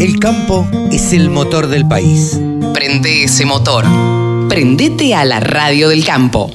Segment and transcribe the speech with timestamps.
[0.00, 2.40] El campo es el motor del país.
[2.72, 3.84] Prende ese motor.
[4.48, 6.50] Prendete a la radio del campo.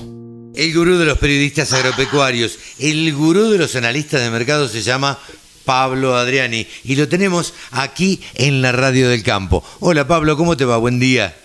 [0.55, 5.19] El gurú de los periodistas agropecuarios, el gurú de los analistas de mercado se llama
[5.63, 9.63] Pablo Adriani y lo tenemos aquí en la radio del campo.
[9.79, 10.77] Hola Pablo, ¿cómo te va?
[10.77, 11.37] Buen día.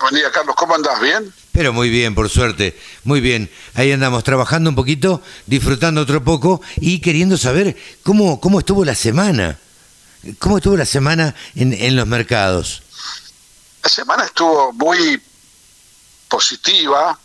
[0.00, 1.00] Buen día Carlos, ¿cómo andás?
[1.00, 1.32] ¿Bien?
[1.52, 3.48] Pero muy bien, por suerte, muy bien.
[3.74, 8.96] Ahí andamos trabajando un poquito, disfrutando otro poco y queriendo saber cómo, cómo estuvo la
[8.96, 9.60] semana.
[10.38, 12.82] ¿Cómo estuvo la semana en, en los mercados?
[13.82, 15.20] La semana estuvo muy
[16.28, 17.18] positiva,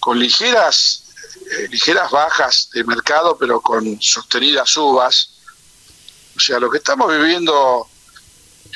[0.00, 1.02] con ligeras,
[1.50, 5.30] eh, ligeras bajas de mercado, pero con sostenidas subas.
[6.36, 7.88] O sea, lo que estamos viviendo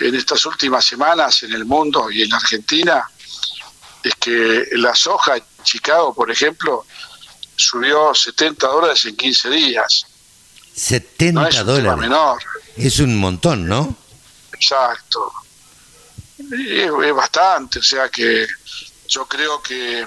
[0.01, 3.09] en estas últimas semanas en el mundo y en la Argentina
[4.03, 6.87] es que la soja en Chicago, por ejemplo,
[7.57, 10.07] subió 70 dólares en 15 días.
[10.75, 12.01] 70 No es un tema dólares.
[12.01, 12.43] menor.
[12.77, 13.95] Es un montón, ¿no?
[14.53, 15.33] Exacto.
[16.39, 18.47] Es, es bastante, o sea que
[19.09, 20.07] yo creo que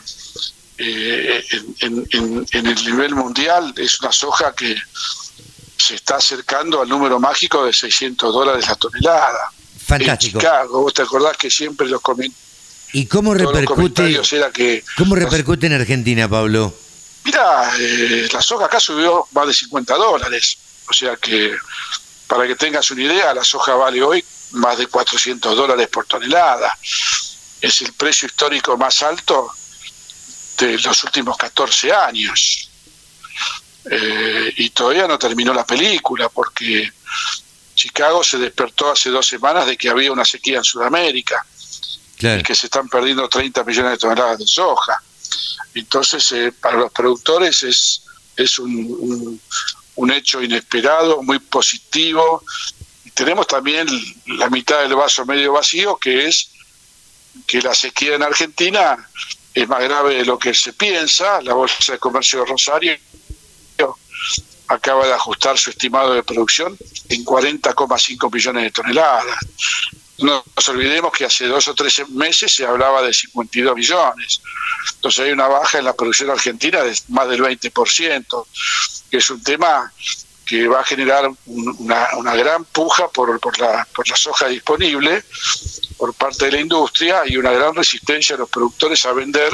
[0.78, 4.75] eh, en, en- en- en el nivel mundial es una soja que
[5.78, 9.52] se está acercando al número mágico de 600 dólares la tonelada.
[9.86, 10.38] Fantástico.
[10.39, 12.33] En Chicago, vos te acordás que siempre los, comen-
[12.94, 14.83] ¿Y cómo repercute, comentarios era que...
[14.98, 16.73] cómo repercute en Argentina, Pablo?
[17.25, 20.58] Mira, eh, la soja acá subió más de 50 dólares.
[20.89, 21.55] O sea que,
[22.27, 26.77] para que tengas una idea, la soja vale hoy más de 400 dólares por tonelada.
[27.61, 29.49] Es el precio histórico más alto
[30.57, 32.69] de los últimos 14 años.
[33.89, 36.89] Eh, y todavía no terminó la película porque
[37.75, 41.45] Chicago se despertó hace dos semanas de que había una sequía en Sudamérica
[42.17, 42.39] Claro.
[42.39, 45.02] y que se están perdiendo 30 millones de toneladas de soja.
[45.73, 48.03] Entonces, eh, para los productores es,
[48.37, 49.41] es un, un-
[49.95, 52.44] un hecho inesperado, muy positivo.
[53.05, 53.88] Y tenemos también
[54.25, 56.49] la mitad del vaso medio vacío, que es
[57.47, 59.09] que la sequía en Argentina
[59.53, 61.41] es más grave de lo que se piensa.
[61.41, 62.98] La Bolsa de Comercio de Rosario
[64.67, 66.77] acaba de ajustar su estimado de producción
[67.10, 69.37] en 40,5 millones de toneladas.
[70.20, 74.42] No nos olvidemos que hace dos o tres meses se hablaba de 52 millones.
[74.95, 78.45] Entonces hay una baja en la producción argentina de más del 20%,
[79.13, 79.93] que es un tema
[80.43, 84.47] que va a generar un- una, una gran puja por, por, la, por la soja
[84.47, 85.23] disponible
[85.97, 89.51] por parte de la industria y una gran resistencia a los productores a vender,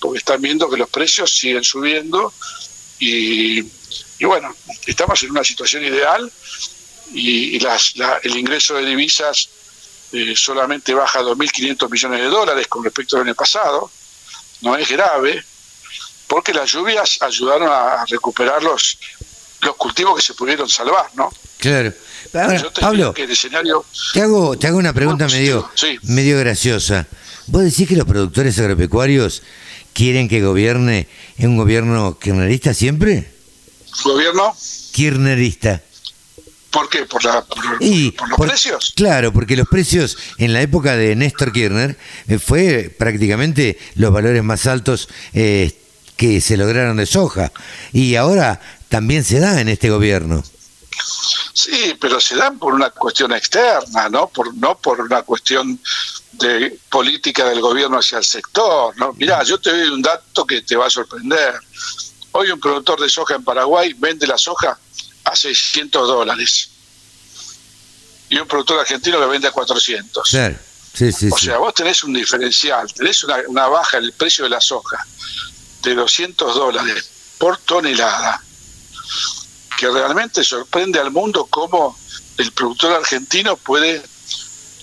[0.00, 2.34] porque están viendo que los precios siguen subiendo
[2.98, 3.60] y,
[4.18, 4.52] y bueno,
[4.84, 6.28] estamos en una situación ideal
[7.14, 9.48] y, las, la- el ingreso de divisas
[10.10, 13.92] eh, solamente baja a 2.500 millones de dólares con respecto al año pasado,
[14.62, 15.44] no es grave,
[16.32, 18.96] porque las lluvias ayudaron a recuperar los,
[19.60, 21.30] los cultivos que se pudieron salvar, ¿no?
[21.58, 21.92] Claro.
[22.32, 23.84] Ahora, Yo te Pablo, que el escenario
[24.14, 25.98] te hago, te hago una pregunta medio, sí.
[26.04, 27.06] medio graciosa.
[27.48, 29.42] ¿Vos decís que los productores agropecuarios
[29.92, 31.06] quieren que gobierne
[31.36, 33.30] un gobierno kirchnerista siempre?
[34.02, 34.56] gobierno,
[34.92, 35.82] Kirchnerista.
[36.70, 37.04] ¿por qué?
[37.04, 38.94] ¿Por, la, por, Y por los por- precios?
[38.96, 44.42] Claro, porque los precios en la época de Néstor Kirchner eh, fue prácticamente los valores
[44.42, 45.76] más altos eh,
[46.22, 47.50] que se lograron de soja.
[47.92, 50.44] Y ahora también se da en este gobierno.
[51.52, 54.28] Sí, pero se dan por una cuestión externa, ¿no?
[54.28, 55.80] Por, no por una cuestión
[56.34, 59.12] de política del gobierno hacia el sector, ¿no?
[59.14, 61.54] Mirá, yo te doy un dato que te va a sorprender.
[62.30, 64.78] Hoy un productor de soja en Paraguay vende la soja
[65.24, 66.70] a 600 dólares.
[68.28, 70.28] Y un productor argentino lo vende a 400.
[70.30, 70.56] Claro.
[70.94, 71.46] Sí, sí, O sí.
[71.46, 75.04] sea, vos tenés un diferencial, tenés una, una baja en el precio de la soja
[75.82, 78.42] de 200 dólares por tonelada,
[79.76, 81.98] que realmente sorprende al mundo cómo
[82.38, 84.02] el productor argentino puede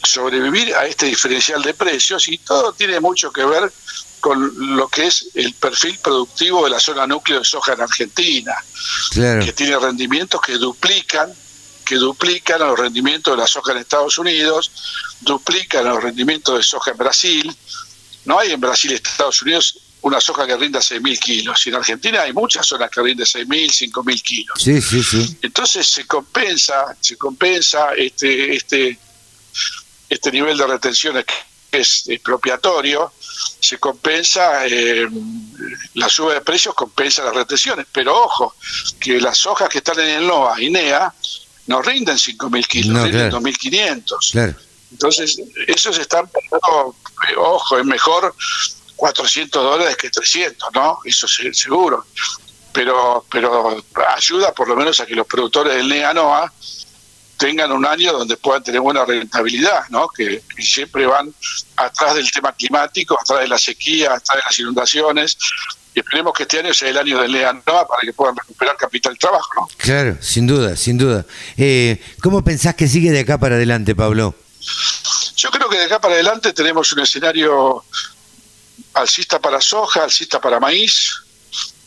[0.04, 3.72] sobrevivir a este diferencial de precios y todo tiene mucho que ver
[4.20, 8.54] con lo que es el perfil productivo de la zona núcleo de soja en Argentina
[9.12, 9.46] claro.
[9.46, 11.34] que tiene rendimientos que duplican
[11.90, 14.72] que duplican los rendimientos de la soja en Estados Unidos,
[15.22, 17.58] duplican los rendimientos de soja en Brasil.
[18.26, 21.66] No hay en Brasil y Estados Unidos una soja que rinda 6.000 kilos.
[21.66, 24.62] Y en Argentina hay muchas zonas que rinden 6.000, 5.000 kilos.
[24.62, 25.38] Sí, sí, sí.
[25.42, 28.98] Entonces se compensa, se compensa este, este,
[30.10, 33.14] este nivel de retenciones que es expropiatorio,
[33.60, 35.08] se compensa, eh,
[35.94, 38.56] la suba de precios compensa las retenciones, pero ojo,
[39.00, 41.14] que las hojas que están en el NOA y NEA
[41.68, 43.42] no rinden 5.000 kilos, No, rinden claro.
[43.42, 44.32] 2.500.
[44.32, 44.56] Claro.
[44.92, 46.96] Entonces, esos están, pagando,
[47.30, 48.34] eh, ojo, es mejor
[49.00, 51.00] 400 dólares que 300, ¿no?
[51.06, 52.06] Eso se- seguro.
[52.74, 53.82] Pero, pero
[54.16, 56.52] ayuda por lo menos a que los productores del NEA NOA
[57.38, 60.10] tengan un año donde puedan tener buena rentabilidad, ¿no?
[60.10, 61.34] Que, siempre van
[61.78, 65.38] atrás del tema climático, atrás de la sequía, atrás de las inundaciones.
[65.96, 69.14] Y esperemos que este año sea el año del Leanoa para que puedan recuperar capital
[69.14, 69.68] de trabajo, ¿no?
[69.78, 71.26] Claro, sin duda, sin duda.
[71.58, 74.36] Eh, ¿Cómo pensás que sigue de acá para adelante, Pablo?
[75.38, 77.86] Yo creo que de acá para adelante tenemos un escenario
[78.94, 81.12] alcista para soja, alcista para maíz,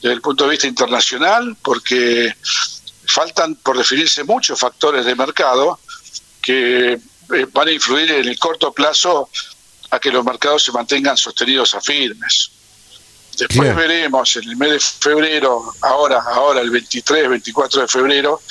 [0.01, 2.35] desde el punto de vista internacional, porque
[3.07, 5.79] faltan por definirse muchos factores de mercado
[6.41, 9.29] que eh, van a influir en el corto plazo
[9.91, 12.51] a que los mercados se mantengan sostenidos a firmes.
[13.39, 18.43] Después veremos en el mes de febrero, ahora, ahora el 23, 24 de febrero,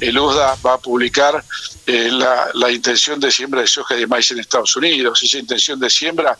[0.00, 1.44] el USDA va a publicar
[1.86, 5.22] eh, la, la, intención de siembra de soja y de maíz en Estados Unidos.
[5.22, 6.38] Esa intención de siembra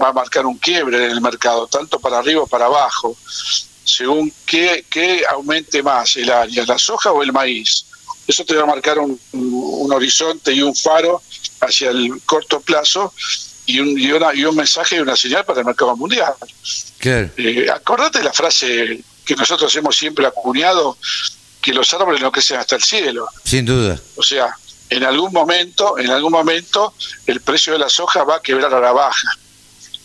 [0.00, 3.16] va a marcar un quiebre en el mercado, tanto para arriba o para abajo
[3.88, 7.86] según qué, aumente más el área, la soja o el maíz.
[8.26, 9.18] Eso te va a marcar un,
[9.90, 11.22] horizonte y un faro
[11.60, 13.12] hacia el corto plazo
[13.64, 16.34] y un, y, y un mensaje y una señal para el mercado mundial.
[17.00, 20.98] Eh, acordate la frase que nosotros hemos siempre acuñado,
[21.62, 23.26] que los árboles no crecen hasta el cielo.
[23.44, 23.98] Sin duda.
[24.16, 24.54] O sea,
[24.90, 26.94] en algún momento, en algún momento,
[27.26, 29.37] el precio de la soja va a quebrar a la baja.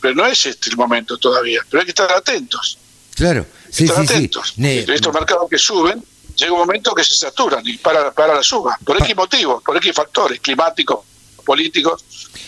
[0.03, 2.77] Pero no es este el momento todavía, pero hay que estar atentos.
[3.15, 4.53] Claro, sí, sí, atentos.
[4.57, 6.03] Estos mercados que suben,
[6.35, 9.77] llega un momento que se saturan y para, para la suba, por X motivos, por
[9.77, 11.05] X factores climáticos,
[11.45, 12.03] políticos.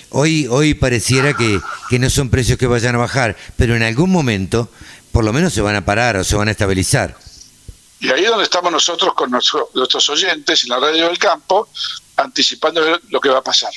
[0.10, 4.12] Hoy, hoy pareciera que, que no son precios que vayan a bajar, pero en algún
[4.12, 4.69] momento
[5.13, 7.18] por lo menos se van a parar o se van a estabilizar.
[8.02, 11.69] Y ahí es donde estamos nosotros con nuestros oyentes en la radio del campo,
[12.18, 13.72] anticipando lo que va a pasar.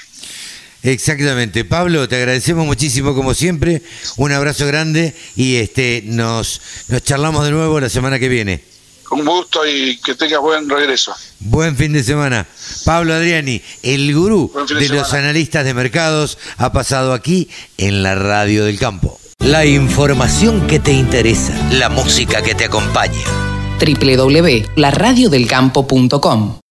[0.82, 1.64] Exactamente.
[1.64, 3.82] Pablo, te agradecemos muchísimo como siempre.
[4.16, 8.62] Un abrazo grande y este nos, nos charlamos de nuevo la semana que viene.
[9.10, 11.14] Un gusto y que tengas buen regreso.
[11.40, 12.46] Buen fin de semana.
[12.84, 17.48] Pablo Adriani, el gurú de, los analistas de mercados, ha pasado aquí
[17.78, 19.18] en la Radio del Campo.
[19.38, 23.24] La información que te interesa, la música que te acompaña.
[23.80, 26.58] www.laradiodelcampo.com